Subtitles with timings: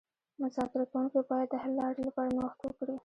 [0.41, 2.95] مذاکره کوونکي باید د حل لارې لپاره نوښت وکړي